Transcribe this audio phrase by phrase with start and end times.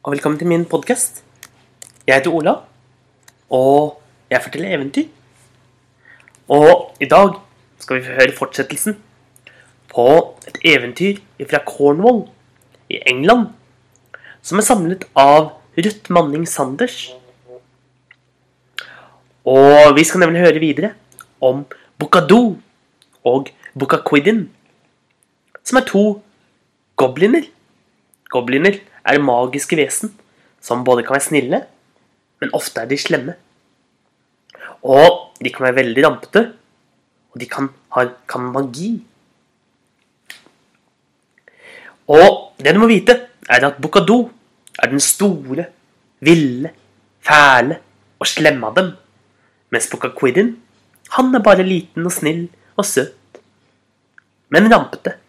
[0.00, 1.18] og velkommen til min podkast.
[2.08, 2.54] Jeg heter Ola,
[3.52, 3.98] og
[4.32, 5.10] jeg forteller eventyr.
[6.48, 7.34] Og i dag
[7.84, 8.96] skal vi høre fortsettelsen
[9.92, 10.06] på
[10.48, 12.22] et eventyr fra Cornwall
[12.88, 13.50] i England,
[14.40, 17.10] som er samlet av Ruth Manning Sanders.
[19.44, 20.94] Og vi skal nemlig høre videre
[21.44, 21.66] om
[22.00, 22.56] Bocadou
[23.28, 24.46] og Bukakwidin
[25.60, 26.04] som er to
[26.96, 27.44] gobliner.
[28.32, 30.12] Gobliner er magiske vesen
[30.60, 31.60] som både kan være snille,
[32.40, 33.36] men ofte er de slemme.
[34.84, 36.42] Og de kan være veldig rampete,
[37.32, 38.90] og de kan ha kan magi.
[42.10, 43.16] Og det du må vite,
[43.48, 44.30] er at Bukado
[44.78, 45.66] er den store,
[46.20, 46.72] ville,
[47.24, 47.78] fæle
[48.20, 48.90] og slemme av dem.
[49.70, 50.56] Mens Bukakwidin,
[51.16, 53.40] han er bare liten og snill og søt.
[54.50, 55.19] Men rampete.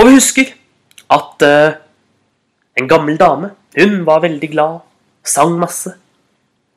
[0.00, 0.54] Og vi husker
[1.12, 1.74] at uh,
[2.80, 4.78] en gammel dame, hun var veldig glad,
[5.20, 5.92] sang masse.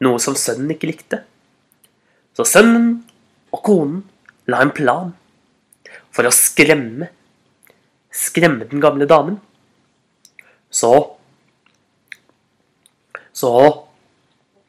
[0.03, 1.22] Noe som sønnen ikke likte.
[2.36, 2.98] Så sønnen
[3.53, 4.02] og konen
[4.52, 5.14] la en plan
[6.11, 7.14] for å skremme
[8.14, 9.39] Skremme den gamle damen.
[10.70, 10.92] Så
[13.33, 13.50] Så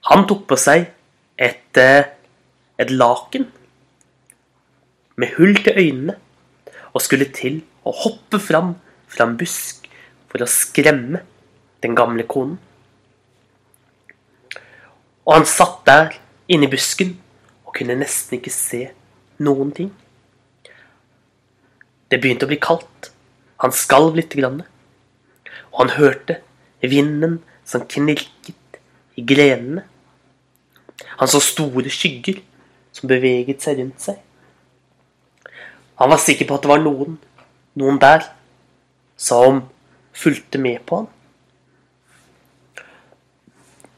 [0.09, 0.87] han tok på seg
[1.37, 2.07] et, eh,
[2.79, 3.45] et laken
[5.17, 6.17] med hull til øynene
[6.95, 8.75] og skulle til å hoppe fram
[9.11, 9.89] fra en busk
[10.31, 11.21] for å skremme
[11.85, 12.57] den gamle konen.
[15.25, 16.17] Og han satt der
[16.53, 17.15] inne i busken
[17.65, 18.83] og kunne nesten ikke se
[19.45, 19.93] noen ting.
[22.11, 23.11] Det begynte å bli kaldt.
[23.65, 24.61] Han skalv lite grann.
[25.73, 26.41] Og han hørte
[26.85, 28.81] vinden som knirket
[29.17, 29.87] i grenene.
[31.19, 32.43] Han så store skygger
[32.95, 34.21] som beveget seg rundt seg.
[35.99, 37.17] Han var sikker på at det var noen,
[37.81, 38.27] noen der,
[39.17, 39.65] som
[40.15, 41.09] fulgte med på han.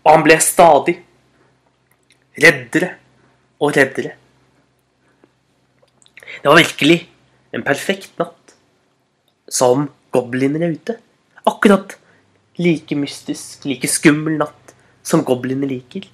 [0.07, 0.97] Og han ble stadig
[2.39, 2.93] reddere
[3.61, 4.15] og reddere.
[6.37, 6.99] Det var virkelig
[7.57, 8.55] en perfekt natt,
[9.49, 10.99] som gobliner er ute.
[11.47, 11.97] Akkurat
[12.61, 14.75] like mystisk, like skummel natt
[15.07, 16.07] som gobliner liker.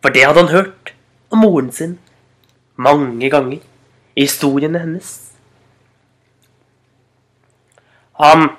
[0.00, 0.94] For det hadde han hørt
[1.30, 1.98] om moren sin
[2.80, 3.60] mange ganger
[4.16, 5.10] historiene hennes.
[8.20, 8.50] Han,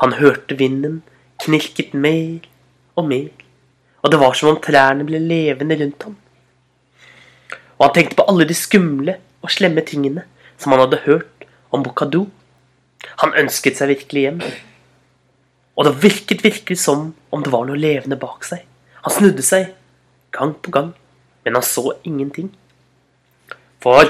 [0.00, 1.02] han hørte vinden
[1.40, 2.46] knirket mer
[2.96, 3.30] og mer,
[4.00, 6.16] og det var som om trærne ble levende rundt ham.
[7.78, 10.26] Og han tenkte på alle de skumle og slemme tingene
[10.60, 12.26] som han hadde hørt om Bokadu.
[13.22, 14.40] Han ønsket seg virkelig hjem.
[15.76, 18.66] Og det virket virkelig som om det var noe levende bak seg.
[19.00, 19.70] Han snudde seg
[20.36, 20.90] gang på gang,
[21.44, 22.50] men han så ingenting.
[23.80, 24.04] For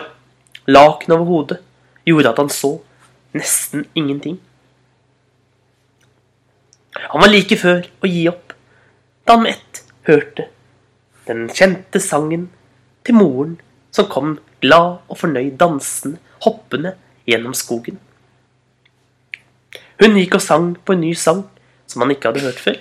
[0.71, 1.59] lakenet over hodet
[2.09, 2.77] gjorde at han så
[3.37, 4.39] nesten ingenting.
[7.11, 8.55] Han var like før å gi opp
[9.27, 10.49] da han med ett hørte
[11.29, 12.49] den kjente sangen
[13.07, 13.59] til moren
[13.95, 16.95] som kom glad og fornøyd dansende, hoppende
[17.29, 17.99] gjennom skogen.
[20.01, 21.45] Hun gikk og sang på en ny sang
[21.91, 22.79] som han ikke hadde hørt før.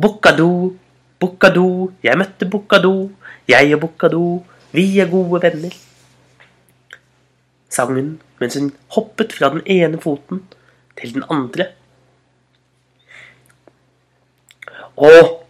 [0.00, 0.50] Bokkado,
[1.20, 1.66] Bokkado,
[2.02, 3.10] jeg møtte Bokkado,
[3.50, 4.24] jeg og Bokkado,
[4.72, 5.74] vi er gode venner.
[7.70, 10.44] Sang hun mens hun hoppet fra den ene foten
[10.98, 11.68] til den andre.
[14.96, 15.46] Og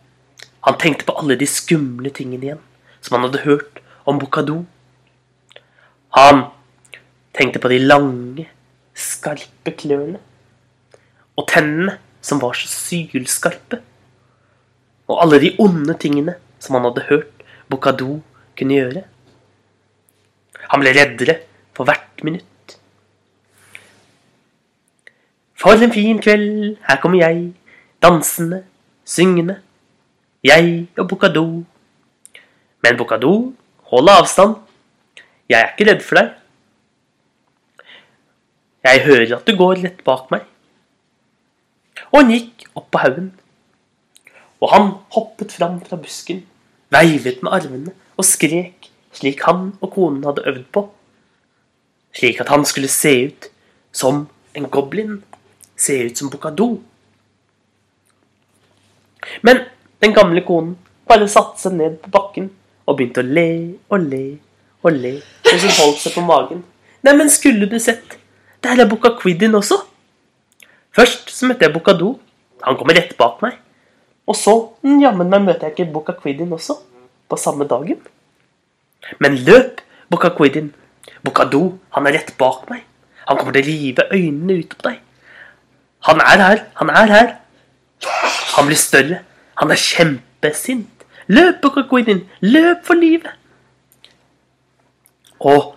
[0.66, 2.64] han tenkte på alle de skumle tingene igjen
[3.00, 4.64] som han hadde hørt om Bokkado.
[6.16, 6.44] Han
[7.36, 8.48] tenkte på de lange,
[8.94, 10.20] skarpe klørne
[11.38, 13.80] og tennene som var så sylskarpe.
[15.08, 18.20] Og alle de onde tingene som han hadde hørt Bokkado
[18.60, 19.02] kunne gjøre.
[20.70, 21.40] Han ble reddere
[21.74, 22.76] for hvert minutt.
[25.60, 27.50] For en fin kveld, her kommer jeg,
[28.00, 28.62] dansende,
[29.04, 29.58] syngende,
[30.44, 31.44] jeg og Bokado
[32.80, 33.52] Men Bokado
[33.90, 34.54] hold avstand,
[35.50, 36.30] jeg er ikke redd for deg.
[38.86, 40.46] Jeg hører at du går rett bak meg.
[42.08, 43.32] Og han gikk opp på haugen.
[44.62, 46.46] Og han hoppet fram fra busken,
[46.88, 50.84] veivet med armene og skrek slik han og konen hadde øvd på.
[52.16, 53.50] Slik at han skulle se ut
[53.92, 55.22] som en goblin.
[55.76, 56.80] Se ut som Bocado.
[59.42, 59.64] Men
[60.02, 60.76] den gamle konen
[61.08, 62.50] bare satte seg ned på bakken
[62.86, 63.50] og begynte å le
[63.90, 64.24] og le
[64.82, 65.14] og le
[65.46, 66.62] mens hun holdt seg på magen.
[67.02, 68.18] Neimen, skulle du sett!
[68.62, 69.78] Der er Bocaquidin også.
[70.92, 72.18] Først så møtte jeg Bocado.
[72.62, 73.56] Han kommer rett bak meg.
[74.28, 76.76] Og så, jammen meg, møter jeg ikke Bocaquidin også.
[77.30, 78.00] På samme dagen.
[79.18, 79.80] Men løp,
[80.10, 80.72] Bocaquidin.
[81.24, 82.84] Bocado, han er rett bak meg.
[83.28, 85.00] Han kommer til å rive øynene ut på deg.
[86.08, 87.28] Han er her, han er her.
[88.56, 89.20] Han blir større.
[89.60, 91.04] Han er kjempesint.
[91.30, 93.36] Løp, Bokakwidin, løp for livet.
[95.40, 95.76] Og,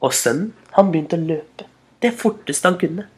[0.00, 1.66] og sønnen, han begynte å løpe
[2.00, 3.08] det forteste han kunne.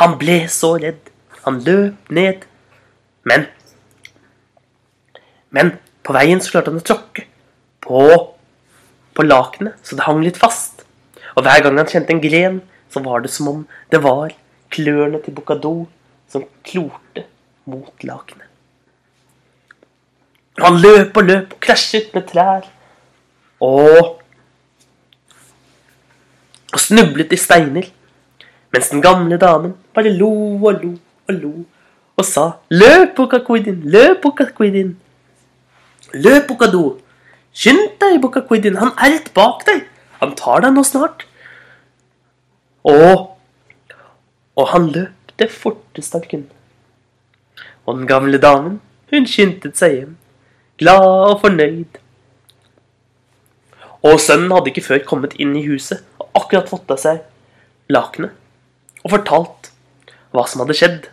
[0.00, 1.12] Han ble så redd.
[1.44, 2.48] Han løp ned.
[3.28, 3.46] Men
[5.54, 5.68] Men
[6.04, 7.26] på veien så klarte han å tråkke
[7.84, 8.04] på,
[9.16, 10.84] på lakenet, så det hang litt fast.
[11.34, 12.60] Og hver gang han kjente en gren,
[12.92, 14.34] så var det som om det var
[14.74, 15.86] klørne til Bocador
[16.30, 17.24] som klorte
[17.70, 18.50] mot lakenet.
[20.62, 22.68] Han løp og løp og krasjet med trær.
[23.64, 24.20] Og
[26.74, 27.86] og snublet i steiner.
[28.74, 30.92] Mens den gamle damen bare lo og lo
[31.28, 31.52] og lo
[32.14, 34.92] og sa Løp, Bokakwidin, løp, Bokakwidin.
[36.14, 36.84] Løp, Bokado.
[37.54, 39.84] Skynd deg, Bokakwidin, han er rett bak deg.
[40.20, 41.26] Han tar deg nå snart.
[42.84, 43.30] Og
[44.54, 46.50] Og han løp det forteste han kunne.
[47.86, 48.76] Og den gamle damen,
[49.10, 50.12] hun skyndte seg hjem,
[50.78, 51.98] glad og fornøyd.
[54.06, 57.24] Og sønnen hadde ikke før kommet inn i huset og akkurat fått av seg
[57.90, 58.30] lakenet
[59.02, 59.72] og fortalt
[60.30, 61.10] hva som hadde skjedd.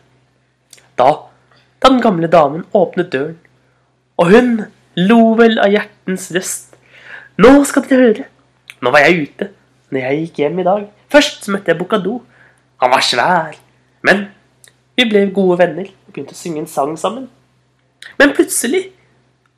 [0.99, 1.09] Da,
[1.81, 3.39] da den gamle damen åpnet døren,
[4.21, 4.51] og hun
[4.99, 6.75] lo vel av hjertens røst.
[7.41, 8.27] Nå skal dere høre.
[8.81, 9.51] Nå var jeg ute
[9.91, 10.85] når jeg gikk hjem i dag.
[11.11, 12.21] Først så møtte jeg Bokado.
[12.81, 13.57] Han var svær.
[14.05, 14.29] Men
[14.97, 17.27] vi ble gode venner og begynte å synge en sang sammen.
[18.19, 18.89] Men plutselig,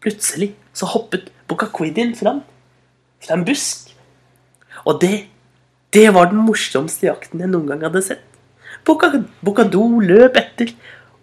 [0.04, 2.42] plutselig så hoppet Bocaquidin fram.
[3.24, 3.94] Fra en busk.
[4.84, 5.28] Og det,
[5.96, 8.24] det var den morsomste jakten jeg noen gang hadde sett.
[8.84, 10.74] Bokado løp etter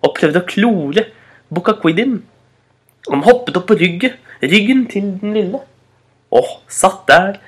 [0.00, 1.06] og prøvde å klore
[1.52, 2.20] Bocaquidin.
[3.08, 5.62] Han hoppet opp på ryggen, ryggen til den lille.
[6.30, 7.38] Og satt der.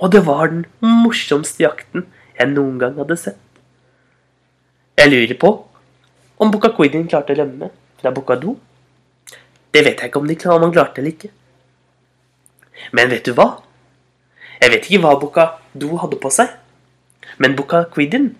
[0.00, 2.06] Og det var den morsomste jakten
[2.38, 3.40] jeg noen gang hadde sett.
[5.00, 5.50] Jeg lurer på
[6.40, 7.68] om Bocaquidin klarte å rømme
[8.00, 8.54] fra Bocado.
[9.72, 11.30] Det vet jeg ikke om, de, om han klarte eller ikke.
[12.96, 13.48] Men vet du hva?
[14.60, 16.52] Jeg vet ikke hva Bocado hadde på seg.
[17.40, 18.32] Men Bocaquidin,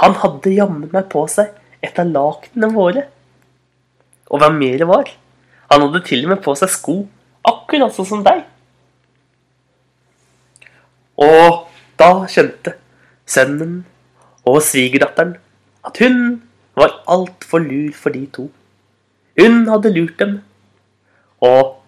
[0.00, 3.06] han hadde jammen meg på seg et av lakenene våre.
[4.30, 5.08] Og hva mer var,
[5.70, 6.96] han hadde til og med på seg sko,
[7.46, 8.42] akkurat sånn som deg.
[11.20, 11.66] Og
[12.00, 12.74] da skjønte
[13.28, 13.82] sønnen
[14.48, 15.36] og svigerdatteren
[15.86, 16.40] at hun
[16.78, 18.48] var altfor lur for de to.
[19.40, 20.38] Hun hadde lurt dem,
[21.40, 21.80] og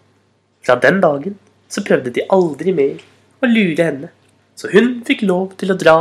[0.65, 1.39] fra den dagen
[1.73, 3.03] så prøvde de aldri mer
[3.43, 4.11] å lure henne.
[4.55, 5.97] Så hun fikk lov til å dra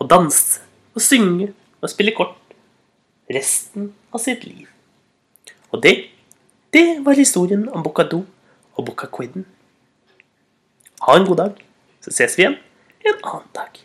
[0.00, 0.62] og danse
[0.96, 1.52] og synge
[1.82, 2.38] og spille kort
[3.32, 4.66] resten av sitt liv.
[5.72, 6.11] Og det,
[6.72, 8.22] det var historien om Bocado
[8.74, 9.46] og Bocaquidden.
[11.02, 11.64] Ha en god dag,
[12.00, 12.56] så ses vi igjen
[13.04, 13.80] en annen dag.